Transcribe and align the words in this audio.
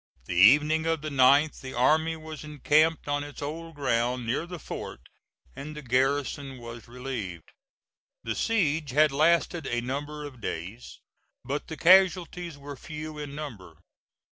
The 0.25 0.33
evening 0.33 0.87
of 0.87 1.03
the 1.03 1.11
9th 1.11 1.61
the 1.61 1.75
army 1.75 2.15
was 2.15 2.43
encamped 2.43 3.07
on 3.07 3.23
its 3.23 3.39
old 3.39 3.75
ground 3.75 4.25
near 4.25 4.47
the 4.47 4.57
Fort, 4.57 5.01
and 5.55 5.75
the 5.75 5.83
garrison 5.83 6.57
was 6.57 6.87
relieved. 6.87 7.51
The 8.23 8.33
siege 8.33 8.89
had 8.93 9.11
lasted 9.11 9.67
a 9.67 9.79
number 9.79 10.25
of 10.25 10.41
days, 10.41 11.01
but 11.45 11.67
the 11.67 11.77
casualties 11.77 12.57
were 12.57 12.75
few 12.75 13.19
in 13.19 13.35
number. 13.35 13.75